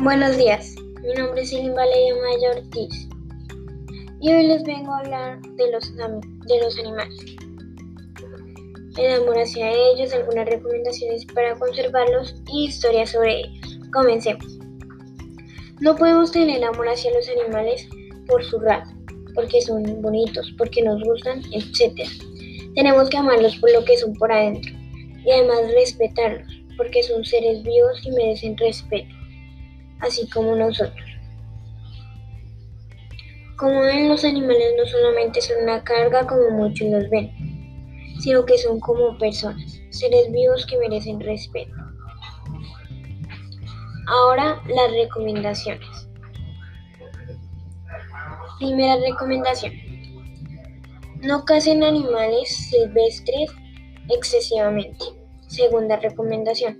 [0.00, 3.08] Buenos días, mi nombre es Silvia Valeria Maya Ortiz
[4.20, 7.36] y hoy les vengo a hablar de los, de los animales.
[8.96, 13.80] El amor hacia ellos, algunas recomendaciones para conservarlos y historias sobre ellos.
[13.92, 14.46] Comencemos.
[15.80, 17.88] No podemos tener amor hacia los animales
[18.28, 18.96] por su raza,
[19.34, 22.08] porque son bonitos, porque nos gustan, etc.
[22.76, 24.72] Tenemos que amarlos por lo que son por adentro
[25.26, 29.17] y además respetarlos, porque son seres vivos y merecen respeto
[30.00, 31.06] así como nosotros.
[33.56, 37.30] Como ven, los animales no solamente son una carga como muchos los ven,
[38.20, 41.74] sino que son como personas, seres vivos que merecen respeto.
[44.06, 46.08] Ahora las recomendaciones.
[48.58, 49.72] Primera recomendación.
[51.20, 53.50] No casen animales silvestres
[54.08, 55.04] excesivamente.
[55.48, 56.78] Segunda recomendación.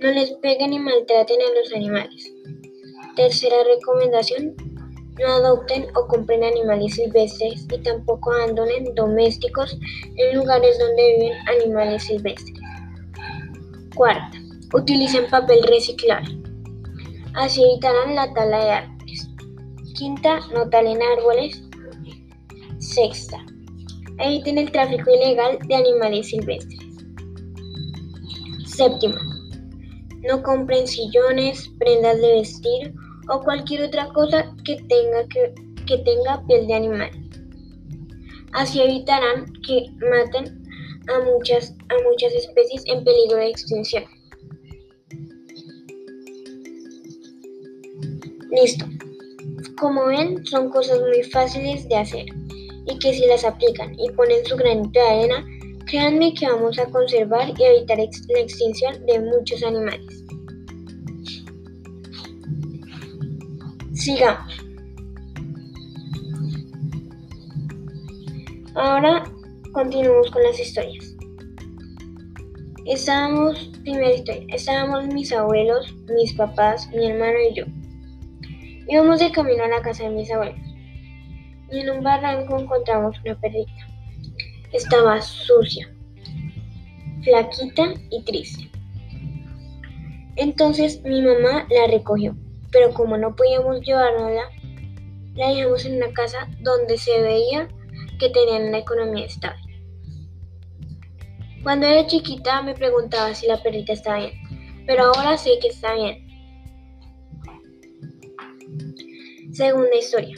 [0.00, 2.32] No les peguen ni maltraten a los animales.
[3.16, 4.54] Tercera recomendación.
[5.20, 9.76] No adopten o compren animales silvestres y tampoco abandonen domésticos
[10.16, 12.58] en lugares donde viven animales silvestres.
[13.94, 14.38] Cuarta.
[14.72, 16.38] Utilicen papel reciclable.
[17.34, 19.28] Así evitarán la tala de árboles.
[19.94, 20.40] Quinta.
[20.54, 21.62] No talen árboles.
[22.78, 23.44] Sexta.
[24.18, 26.80] Eviten el tráfico ilegal de animales silvestres.
[28.64, 29.20] Séptima
[30.28, 32.94] no compren sillones, prendas de vestir
[33.28, 37.10] o cualquier otra cosa que tenga, que, tenga piel de animal.
[38.52, 40.62] Así evitarán que maten
[41.08, 44.04] a muchas, a muchas especies en peligro de extinción.
[48.50, 48.86] Listo.
[49.78, 52.26] Como ven, son cosas muy fáciles de hacer
[52.86, 55.44] y que si las aplican y ponen su granito de arena,
[55.86, 60.24] Créanme que vamos a conservar y evitar la extinción de muchos animales.
[64.02, 64.52] Sigamos.
[68.74, 69.22] Ahora
[69.72, 71.14] continuamos con las historias.
[72.84, 77.64] Estábamos, primera historia, estábamos mis abuelos, mis papás, mi hermano y yo.
[78.88, 80.58] Íbamos de camino a la casa de mis abuelos.
[81.70, 83.86] Y en un barranco encontramos una perrita.
[84.72, 85.88] Estaba sucia,
[87.22, 88.68] flaquita y triste.
[90.34, 92.34] Entonces mi mamá la recogió,
[92.72, 94.48] pero como no podíamos llevárnosla,
[95.34, 97.68] la dejamos en una casa donde se veía
[98.18, 99.60] que tenían una economía estable.
[101.62, 104.32] Cuando era chiquita me preguntaba si la perrita estaba bien,
[104.86, 106.26] pero ahora sé que está bien.
[109.52, 110.36] Segunda historia.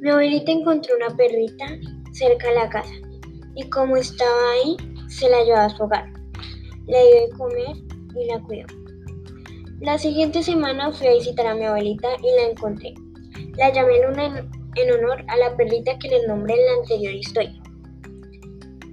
[0.00, 1.66] Mi abuelita encontró una perrita
[2.12, 2.94] cerca de la casa
[3.54, 4.76] y como estaba ahí,
[5.08, 6.10] se la llevó a su hogar.
[6.86, 7.76] Le dio de comer
[8.16, 8.81] y la cuidó.
[9.82, 12.94] La siguiente semana fui a visitar a mi abuelita y la encontré.
[13.56, 17.60] La llamé Luna en, honor a la perrita que le nombré en la anterior historia.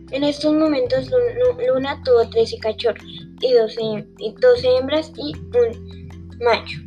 [0.09, 1.11] En estos momentos
[1.67, 3.05] Luna tuvo 13 cachorros
[3.39, 3.81] y 12,
[4.17, 6.09] y 12 hembras y un
[6.43, 6.79] macho.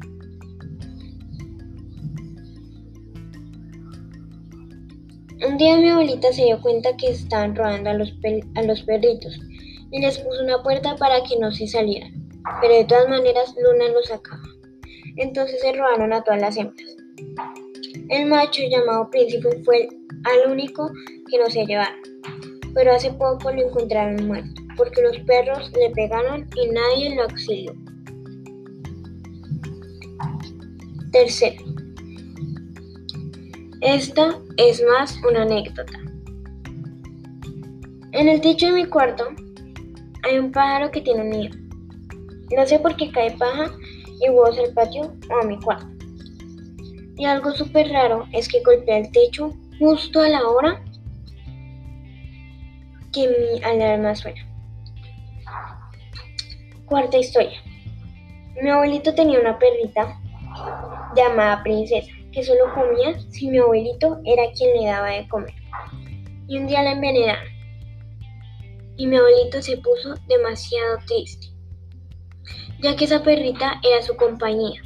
[5.47, 8.13] Un día mi abuelita se dio cuenta que estaban robando a los,
[8.57, 9.39] a los perritos
[9.93, 12.22] y les puso una puerta para que no se salieran.
[12.61, 14.43] Pero de todas maneras Luna los sacaba.
[15.17, 16.97] Entonces se robaron a todas las hembras.
[18.09, 19.89] El macho llamado príncipe fue
[20.25, 20.91] al único
[21.31, 22.01] que no se llevaron.
[22.75, 27.75] Pero hace poco lo encontraron muerto porque los perros le pegaron y nadie lo auxilió.
[31.13, 31.63] Tercero.
[33.81, 35.99] Esta es más una anécdota.
[38.13, 39.29] En el techo de mi cuarto
[40.23, 41.62] hay un pájaro que tiene un nido.
[42.57, 43.71] No sé por qué cae paja
[44.21, 45.87] y huevos al patio o a mi cuarto.
[47.17, 50.83] Y algo súper raro es que golpea el techo justo a la hora
[53.13, 54.41] que mi alarma suena.
[56.87, 57.61] Cuarta historia.
[58.63, 60.19] Mi abuelito tenía una perrita
[61.15, 65.55] llamada Princesa que solo comía si mi abuelito era quien le daba de comer.
[66.49, 67.45] Y un día la envenenaron.
[68.97, 71.47] Y mi abuelito se puso demasiado triste,
[72.83, 74.83] ya que esa perrita era su compañía.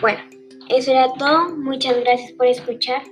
[0.00, 0.20] Bueno,
[0.68, 1.56] eso era todo.
[1.56, 3.02] Muchas gracias por escuchar.